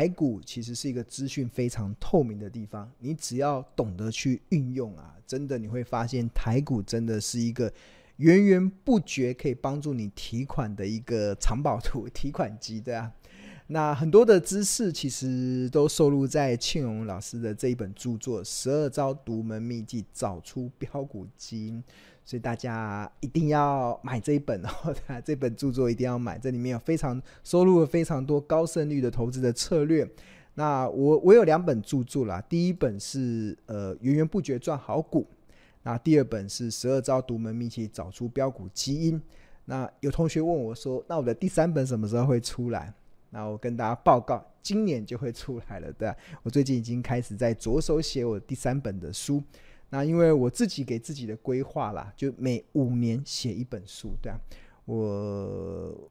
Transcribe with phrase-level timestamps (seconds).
[0.00, 7.70] 台股其实是一个资讯非常透明的地方，你只要懂得去运用啊，真的你会发现台股真的是一个
[8.16, 13.12] 源源不绝可以帮助你提款的一个藏宝图、 提款机，对啊。
[13.72, 21.80] 那很多的知识其实都收录在庆荣老师的这一本著作《十二招独门秘籍找出标股基因》，
[22.24, 24.92] 所以大家一定要买这一本哦，
[25.24, 30.04] 这本著作一定要买，这里面有非常收录了非常多高胜率的投资的策略。
[30.54, 35.24] 那我我有两本著作啦，第一本是呃源源不绝赚好股，
[35.84, 39.22] 那第二本是十二招独门秘籍找出标股基因。
[39.66, 42.92] 那有同学问我说，那我的第三本什么时候会出来？
[43.30, 46.16] 那我跟大家报告，今年就会出来了，对吧？
[46.42, 49.42] 我最近已经开始在着手写我第三本的书。
[49.88, 54.40] 那因为我自己给自己的规划啦，就每五年写一本书，对啊，
[54.84, 56.10] 我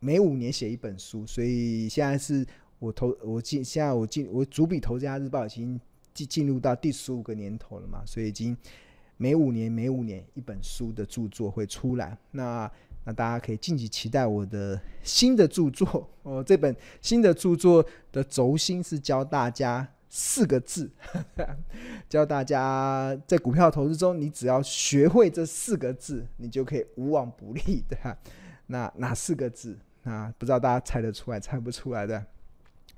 [0.00, 2.44] 每五年写一本书，所以现在是
[2.78, 5.80] 我投我进，现在我进我主笔《投资家日报》已经
[6.12, 8.56] 进进入到第十五个年头了嘛，所以已经
[9.16, 12.18] 每五年每五年一本书的著作会出来。
[12.32, 12.70] 那
[13.04, 16.44] 那大家可以敬请期待我的新的著作 哦。
[16.44, 20.90] 这本新的著作的轴心是教大家四个字，
[22.08, 28.18] 教大家在股票投资中，你只要学会这四个字，你就可以无往不利的。
[28.66, 29.78] 那哪四个字？
[30.02, 32.24] 那不知道大家猜得出来，猜不出来的。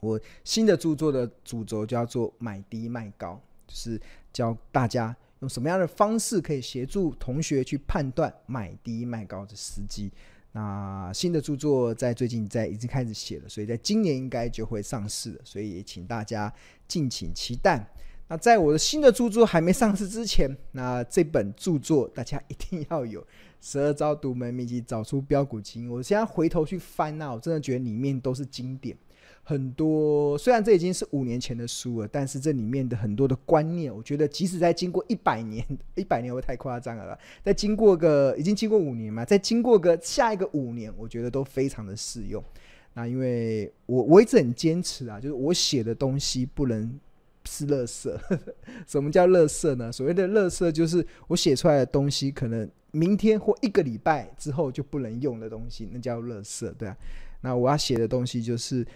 [0.01, 4.01] 我新的著作的主轴叫做买低卖高，就是
[4.33, 5.15] 教大家。
[5.43, 10.11] 用什么样的方式可以协助同学去判断买低卖高的时机？
[10.53, 16.53] 那新的著作在最近在已经开始写了，所以在今年应该就会上市了，所以也请大家
[16.87, 17.85] 敬请期待。
[18.29, 23.21] 那在我的新的著作还没上市之前，那这本著作大家一定要有
[23.61, 25.89] 《十二招独门秘籍找出标股基因》。
[25.93, 28.97] 我现在回头去翻啊，我真的觉得里面都是经典。
[29.45, 35.67] 很多虽然这已经是五年前的书了，但是这里面的很多的观念，我觉得即使在经过一百年，
[35.97, 37.19] 一百年会太夸张了啦。
[37.43, 42.43] 再经过个已经经过五年嘛，在经过个下一个五年，我觉得都非常的适用。
[42.95, 47.01] 那因为我我一直很坚持啊，就是我写的东西不能
[47.45, 48.17] 是垃圾。
[48.87, 49.91] 什么叫垃圾呢？
[49.91, 56.97] 所谓的垃圾就是我写出来的东西，可能明天或一个礼拜之后就不能用的东西，那叫垃圾，对啊。
[57.45, 58.87] 那我要写的东西就是。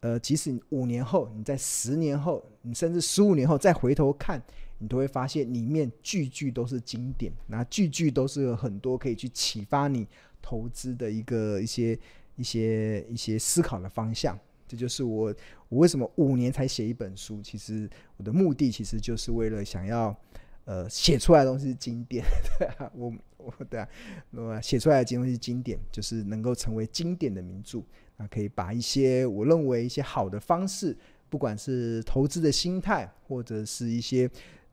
[0.00, 4.42] 呃，即使五年后，你在十年后，你甚至十五年后再回头看，
[4.78, 10.06] 你都会发现里面句句都是经典，那句句都是很多可以去启发你
[10.40, 11.98] 投资的一个一些
[12.36, 14.38] 一些一些思考的方向。
[14.66, 15.34] 这就是我
[15.68, 20.16] 我为什么五年才写一本书，其实我的目的其实就是为了想要
[20.64, 22.24] 呃写出来的东西是经典，
[22.58, 23.88] 对啊，我我对啊，
[24.30, 27.82] 那么写出来的东西是经典，就是能够成为经典的名著。
[28.20, 30.94] 啊，可以把一些我认为一些好的方式，
[31.30, 34.30] 不管是投资的心态，或者是一些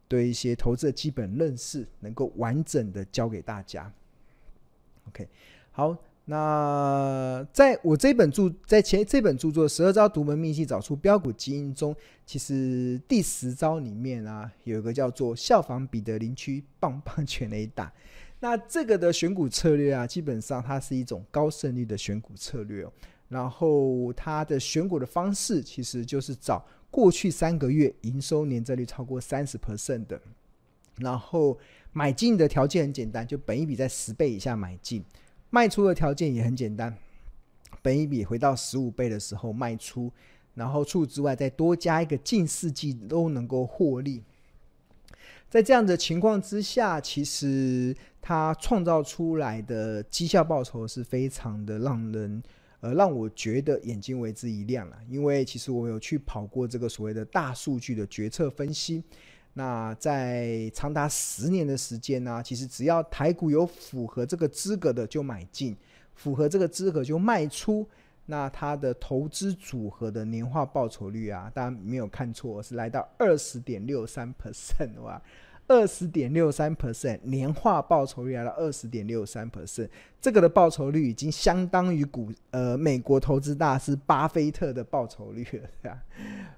[0.10, 3.90] 对一些投资的基本认识，能够完整的教给大家。
[5.08, 5.26] OK，
[5.72, 17.90] 好，那在我这本著在前这本著作《十二招独门秘技找出标股基因》中，其实第十招里面啊，有一个叫做效仿彼得林区棒棒全垒打。
[18.42, 22.92] 那这个的选股策略啊，基本上它是一种高胜率的选股策略哦。
[23.30, 30.22] 然后它的选股的方式其实就是找过去三个月营收年增率超过三十 percent 的，
[30.96, 31.60] 然后
[31.92, 35.04] 买进的条件很简单，就本一比在十倍以下买进，
[35.50, 36.96] 卖出的条件也很简单，
[37.82, 40.10] 本一比回到十五倍的时候卖出，
[40.54, 44.24] 然后除此之外再多加一个近四季都能够获利，
[45.50, 52.42] 在这样的情况之下，其实它创造出来的绩效报酬是非常的让人。
[52.80, 59.04] 呃，让我觉得眼睛为之一亮了，因为其实我有去跑过这个所谓的大数据的决策分析。
[59.54, 65.76] 那在长达十年的时间呢，其实只要台股有符合这个资格的就买进，
[66.14, 67.88] 符合这个资格就卖出。
[68.28, 75.20] 那它的投资组合的年化报酬率啊，大家没有看错，是来到二十点六三 percent 哇。
[75.70, 79.90] 二十点六三 percent 年化报酬率来到二十点六三 percent，
[80.22, 85.46] 这个的报酬率已经相当于股呃美国投资大师巴菲特的报酬率
[85.84, 86.02] 了，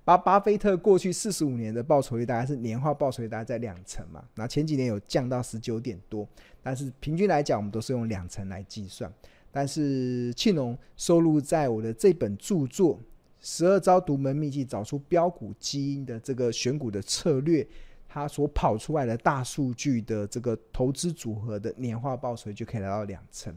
[0.05, 6.27] 巴巴菲特过去四十五年的报酬率大概是年化报酬率大概在两成嘛，那前几年有降到十九点多，
[6.61, 9.11] 但是平均来讲我们都是用两成来计算。
[9.51, 12.95] 但是庆隆收录在我的这本著作
[13.41, 17.65] 《十二招独门秘技找出标股基因》的这个选股的策略。
[18.11, 23.55] 它所跑出来的大数据的这个投资组合的年化报酬就可以来到两成，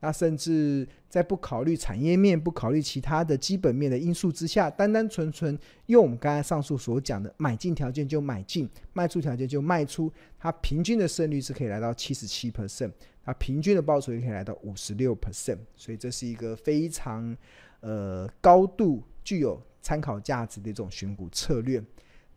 [0.00, 5.56] 那甚至在不考虑产业面、不考虑其他的基本面的因素之下，单单纯纯
[5.86, 12.90] 用我们刚才上述所讲的买进条件就买进，卖出条件就卖出，它平均的胜率是可以来到七十七 percent，
[13.22, 17.36] 它平均的报酬也可以来到五十六 percent，所以这是一个非常
[17.80, 21.84] 呃高度具有参考价值的一种选股策略。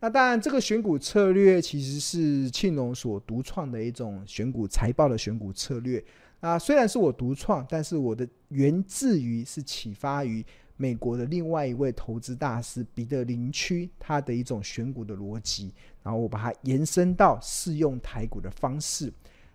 [0.04, 6.04] 那当然，这个选股策略其实是庆隆所独创的一种选股财报的选股策略。
[6.40, 10.44] 啊，虽然是我独创，但是我的源自于是启发于
[10.76, 15.72] 美国的另外一位投资大师彼得林区他的一种选股的逻辑，
[16.02, 19.10] 然后我把它延伸到适用台股的方式。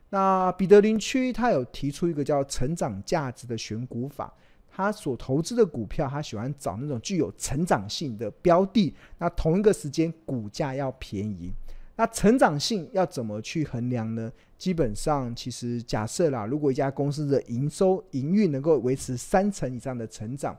[0.09, 4.33] 那彼得林区他有提出一个叫成长价值的选股法，
[4.71, 11.51] 他所投资的股票，他喜欢找那种具有成长性的标的，那同一个时间股价要便宜。
[11.95, 14.31] 那成长性要怎么去衡量呢？
[14.57, 20.55] 基本上，其实假设啦，如果一家公司的营收、营运能够维持三成以上的成长，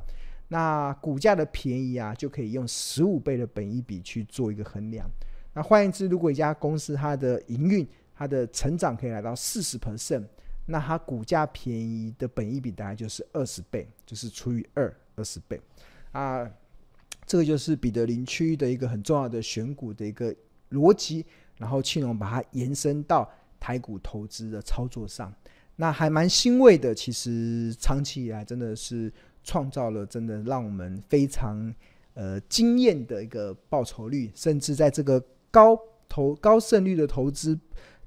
[0.49, 5.09] 那股价的便宜啊，就可以用十五倍的本益比去做一个衡量。
[5.55, 10.25] 那换言之，如果一家公司它的营运、它的成长可以来到四十 percent，
[10.70, 15.61] 那它股价便宜的本益比大概就是二十倍，就是除以二，二十倍
[16.12, 16.50] 啊。
[17.26, 20.34] 这个就是彼得林区域的一个很重要的选股的一个。
[20.70, 21.26] 逻辑，
[21.56, 23.28] 然后庆隆把它延伸到
[23.58, 25.34] 台股投资的操作上，
[25.75, 26.94] 那还蛮欣慰的。
[26.94, 29.12] 其实长期以来真的是
[29.43, 31.75] 创造了真的让我们非常
[32.14, 35.20] 呃惊艳的一个报酬率，甚至在这个
[35.50, 35.76] 高
[36.08, 37.58] 投高胜率的投资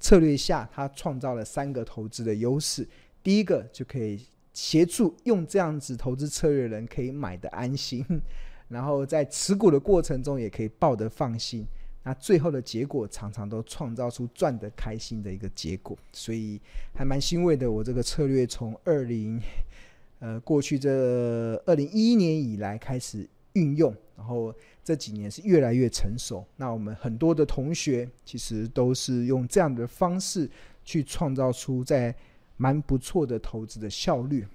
[0.04, 2.86] 策略下，它创造了三个投资的优势。
[3.24, 4.22] 第一个就可以
[4.52, 8.06] 协助用这样子投资策略的人可以买得安心，
[8.68, 11.66] 然后在持股的过程中也可以抱得放心。
[12.04, 16.60] 那最后的结果常常都创造出赚得开心的一个结果，所以
[16.94, 17.72] 还蛮欣慰的。
[17.72, 19.42] 我这个策略从二零
[20.20, 24.54] 呃过去这二零一一年以来开始运用，然后
[24.84, 26.46] 这几年是越来越成熟。
[26.58, 30.50] 那我们很多的同学其实都是用这样的方式
[30.84, 32.14] 去创造出在
[32.58, 34.46] 蛮不错的投资的效率。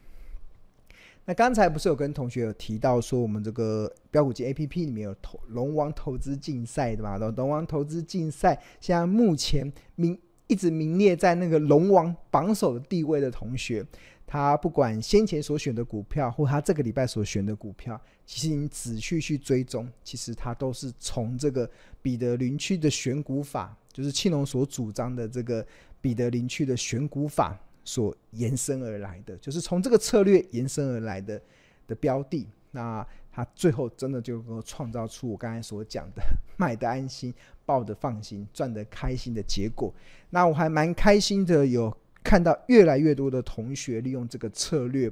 [1.25, 7.19] 那刚才不是有跟同学有提到说，我们这个标股金 A P P 里面有投龙王投资竞赛对吧？
[7.19, 13.85] 龙王投资竞赛现在目前名一直名列在那个龙王榜首的地位的同学，
[14.29, 21.69] 他不管先前所选的股票，或他这个礼拜所选的股票，其实你仔细去追踪，其实他都是从这个
[22.03, 25.67] 彼得林区的选股法，就是庆隆所主张的这个
[26.01, 27.59] 彼得林区的选股法。
[27.85, 31.41] 所延伸而来的，就是从这个策略延伸而来的
[31.87, 36.23] 的标的，那他最后真的就能够创造出我刚才所讲的
[36.59, 37.33] 买得安心、
[37.65, 39.91] 抱得放心、赚得开心的结果。
[40.29, 41.97] 那我还蛮开心的，有
[42.29, 45.11] 看到越来越多的同学利用这个策略，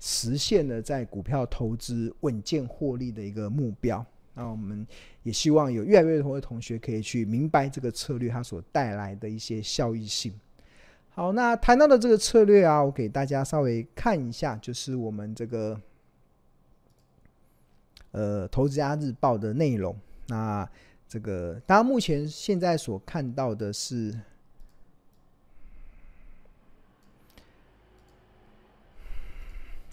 [0.00, 4.04] 实现了在股票投资稳健获利的一个目标。
[4.34, 4.84] 那我们
[5.22, 10.34] 也希望有越来越多的同学可以去明白这个策略它所带来的一些效益性。
[11.10, 15.80] 好，那谈到的这个策略啊，我给大家稍微看一下，就是我们这个
[18.10, 19.96] 呃《投资家日报》的内容。
[20.26, 20.68] 那
[21.06, 24.12] 这个大家目前现在所看到的是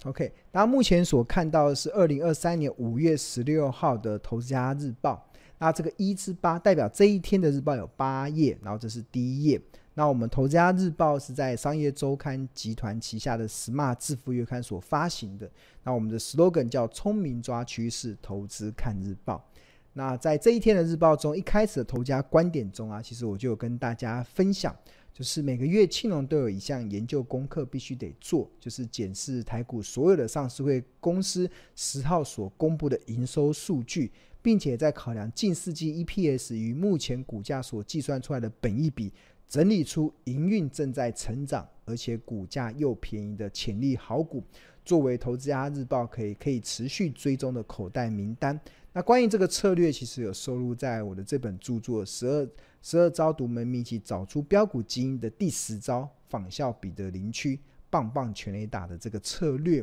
[0.04, 5.28] ，OK，那目前所看到的是二零二三年五月十六号的《投资家日报》。
[5.58, 9.60] 那这个一至八代表这一天的日报有八页，然后这是第一页。
[9.94, 15.48] 那我们投资家日报是在商业周刊集团旗下的 Smart 致富月刊所发行的。
[15.84, 19.48] 那我们的 slogan 叫“聪明抓趋势，投资看日报”。
[19.96, 24.74] 那在这一天的日报中，一开始的投家观点中啊，其实我就有跟大家分享，
[25.14, 34.10] 就是每个月庆隆都有一项研究功课必须得做，就是检视台股所有的上市会公司十号所公布的营收数据，
[34.42, 39.12] 并且在考量近四季 EPS 与目前股价所计算出来的本益比。
[39.46, 44.42] 整理出营运正在成长，而且股价又便宜的潜力好股，
[44.86, 48.58] 作为投资家日报可以可以持续追踪的口袋名单。
[48.94, 52.48] 那关于这个策略，其实有收录在我的这本著作《十二
[52.86, 59.82] 十二招独门秘笈，找出标股基因》的第十招，仿效彼得林区 棒棒全垒打的这个策略。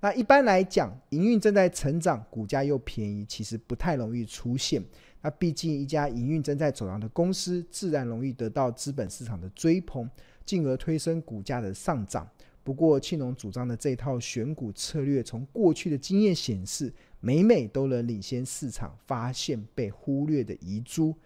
[0.00, 4.84] 那一般来讲，营运正在成长，股价又便宜，其实不太容易出现。
[5.22, 10.06] 那毕竟一家营运正在走扬的公司，自然容易得到资本市场的追捧，
[10.44, 12.28] 进而推升股价的上涨。
[12.62, 21.16] 不过庆隆主张的这套选股策略，从过去的经验显示，每每都能领先市场，发现被忽略的遗珠。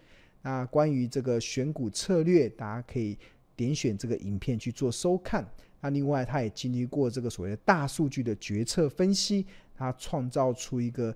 [0.47, 3.19] 那关于这个选股策略，大家可以
[3.57, 5.45] 点选这个影片去做收看。
[5.81, 11.13] 那另外，他也经历过这个所谓的大数据的决策分析，他创造出一个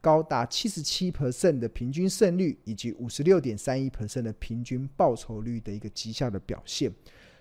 [0.00, 6.88] 高达七十七 percent 的平均胜率，以及五十六点三一 percent 的平均报酬率的一个绩效的表现。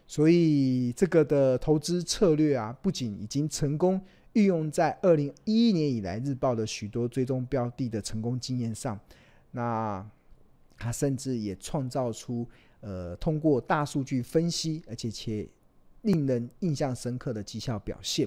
[0.08, 4.02] 所以，这个的投资策略啊，不仅已经成功
[4.34, 9.00] 运用在二零一一年以来日报的许多追踪标的的成功经验上，
[9.52, 10.04] 那
[10.78, 12.48] 他甚至也创造出
[12.82, 15.48] 呃，通过大数据分析，而且且。
[16.04, 18.26] 令人印象深刻的绩效表现。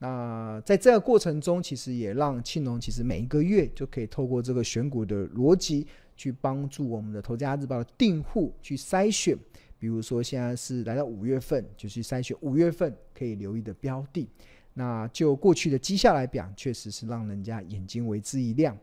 [0.00, 9.38] 那在这个过程中，其实也让庆农其实每一个月就可以透过这个选股的逻辑，去帮助我们的《投资家日报》的订户去筛选。
[9.78, 14.28] 比如说，现在是来到五月份，就去筛选五月份可以留意的标的。
[14.74, 18.76] 那就过去的绩效来讲，确实是让人家眼睛为之一亮。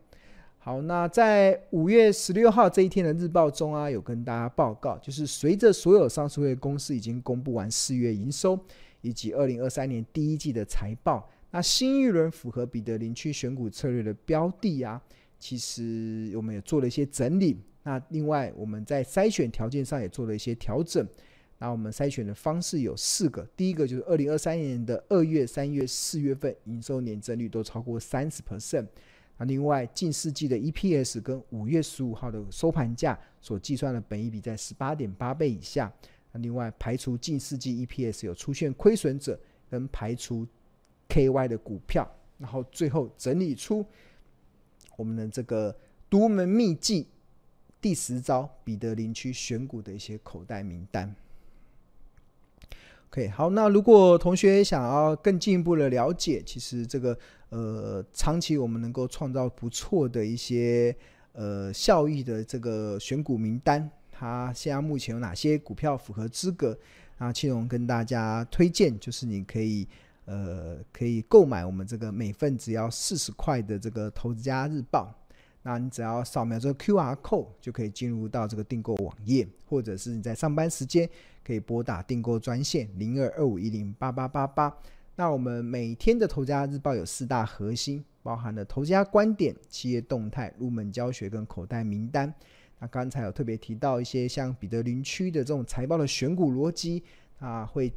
[0.64, 8.58] 好，那在五月十六号这一天的日报中啊，有跟大家报告，就是随着所有上市会公司已经公布完四月营收
[9.02, 14.98] 以及二零二三年第一季的财报，那新一轮符合彼得林区选股策略的标的啊，
[15.38, 17.60] 其实我们也做了一些整理。
[17.82, 21.06] 那另外我们在筛选条件上也做了一些调整。
[21.58, 28.86] 那我们筛选的方式有四个，第一个就是二零二三年的二月、三月、四月份营收年增率都超过三十 percent。
[29.36, 35.92] 那另外，近四季的 EPS 跟五月十五号的收盘价所计算的本益比在十八点八倍以下。
[36.30, 39.38] 那另外，排除近四季 EPS 有出现亏损者，
[39.68, 40.46] 跟排除
[41.08, 43.84] KY 的股票，然后最后整理出
[44.96, 45.76] 我们的这个
[46.08, 47.08] 独门秘技
[47.80, 51.14] 第十招彼得林区选股的一些口袋名单。
[53.14, 57.16] OK，好，那如果同学想要更进一步的了解，其实这个。
[57.50, 60.92] 呃，长期我们能够创造不错的一些
[61.34, 66.76] 呃效益的这个选股名单，它现在目前有哪些股票符合资格？
[67.18, 69.86] 啊，庆荣跟大家推荐，就是你可以
[70.24, 75.14] 呃可以购买我们这个每份只要四十块的这个投资家日报，
[75.66, 81.08] 那你只要扫描这个 QR code 就可以进入到这个订购网页，或者是你在上班时间
[81.42, 84.76] 可以拨打订购专线零二二五一零八八八八。
[85.16, 92.32] 那我们每天的《投家日报》有四大核心，包含了投家观点、企业动态、入门教学跟口袋名单。
[92.78, 97.02] 那刚才有特别提到一些像彼得林区的这种财报的选股逻辑
[97.38, 97.90] 啊，会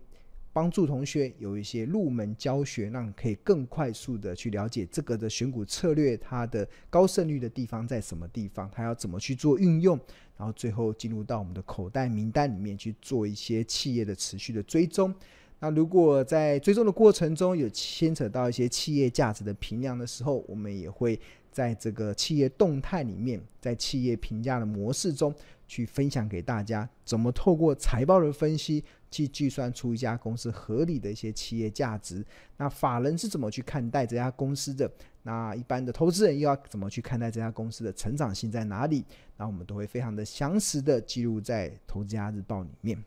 [0.54, 10.00] 帮助同学有一些入门教学，让可以更快速的去了解这个的选股策略，它的高胜率的地方在什么地方，它要怎么去做运用，
[10.36, 15.14] 然后最后进入到我们的口袋名单里面去做一些企业的持续的追踪。
[15.60, 21.20] 那如果在追踪的过程中有牵扯到一些企业价值的评量的时候，我们也会
[21.52, 25.34] 在这个企业动态里面，在企业评价的模式中
[25.68, 32.24] 去分享给大家，怎么透过财报的分析去计算出一家公司合理的一些企业价值。
[32.58, 34.90] 那法人是怎么去看待这家公司的？
[35.24, 39.04] 那一般的投资人又要怎么去看待这家公司的成长性在哪里？
[39.38, 43.04] 那我们都会非常的详实的记录在《投资家日报》里面。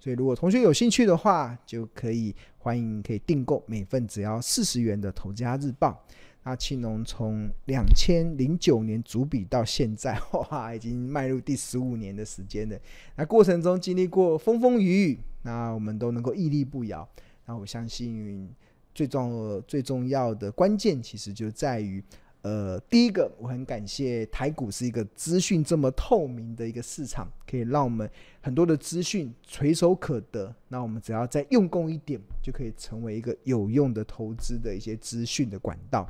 [0.00, 5.90] 所以，如果同学有兴趣的话，就可以欢迎可以订购每份只要四十元的《投资家日报》。
[6.44, 10.18] 那庆农从两千零九年主笔到现在，
[10.50, 12.78] 哇，已经迈入第十五年的时间了。
[13.16, 17.06] 那过程中经历过风风雨雨，那我们都能够屹立不摇。
[17.44, 18.48] 那我相信，
[18.94, 22.02] 最重最重要的关键，其实就在于。
[22.42, 28.08] 呃，第一个，我很感谢台股是一个资讯这么透明的一个市场，可以让我们
[28.40, 30.54] 很多的资讯垂手可得。
[30.68, 36.08] 那我们只要再用功一点，就可以成为一个有用的投资的一些资讯的管道。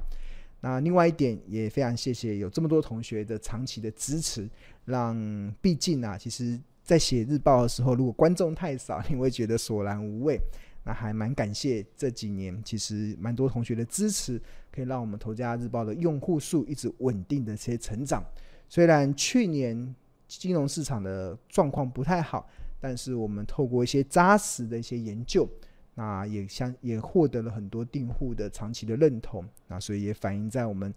[0.61, 4.49] 那另外一点，也非常谢谢有这么多同学的长期的支持，
[4.85, 5.16] 让
[5.62, 10.38] 毕竟啊，其实在写日报的时候，如果观众太少，你会觉得索然无味。
[10.85, 14.40] 那还蛮感谢这几年，其实蛮多同学的支持，
[14.78, 18.25] 可以让我们《投资家日报》的用户数一直稳定的些成长。
[18.68, 19.92] 虽然去年
[20.28, 25.49] 金融市场的状况不太好，但是我们透过一些扎实的一些研究，
[25.97, 29.44] 那也相也获得了很多订户的长期的认同。
[29.66, 30.94] 那所以也反映在我们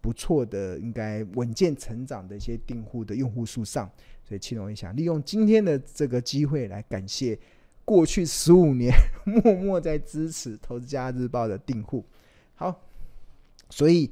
[0.00, 3.90] 不错的、应该稳健成长的一些订户的用户数上。
[4.24, 7.38] 所以庆农也想利用今天的这个机会来感谢。
[7.84, 8.90] 过去十五年
[9.24, 12.04] 默默在支持《投资家日报》的订户，
[12.54, 12.87] 好，
[13.70, 14.10] 所以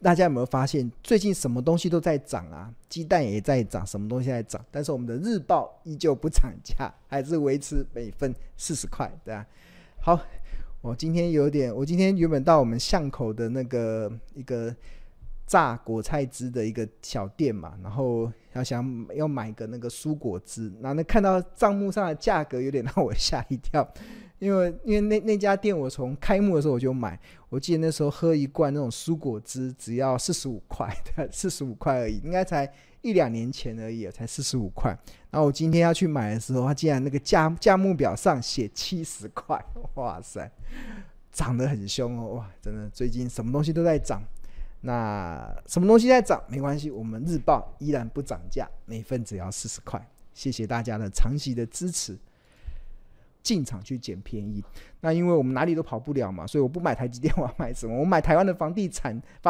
[0.00, 2.72] 大家有没有发现，最近什么东西都在涨啊？
[2.88, 4.64] 鸡蛋也在涨，什么东西在涨？
[4.70, 9.46] 但是我们的日报依旧不涨价，还是维持每份四十块，对吧？
[10.00, 10.20] 好，
[10.80, 14.74] 我今天有点，我今天原本到我们巷口的那个一个
[15.46, 23.88] 榨果菜汁的一个小店嘛，然后要想要买个那个蔬果汁，然后那看到账目上的价格有点让我吓一跳，
[24.38, 30.94] 因为因为那那家店我从开幕的时候我就买，我记得那时候喝一罐那种蔬果汁只要四十五块，
[31.32, 34.90] 四十五块而已，应该才一两年前而已，才四十五块。
[35.30, 39.58] 然后我今天要去买的时候，它竟然那个价价目表上写七十块，
[39.94, 40.50] 哇塞，
[41.32, 44.22] 涨得很凶哦，哇，真的最近什么东西都在涨。
[44.82, 50.06] 那什么东西在涨没关系，我们日报依然不涨价，每份只要四十块。
[50.32, 52.16] 谢谢大家的长期的支持，
[53.46, 54.60] 进场去捡便宜。
[55.00, 57.96] 那因为我们哪里都跑不了嘛，所以我不买台积电，我要买什么？
[57.96, 59.44] 我买台湾的房地产发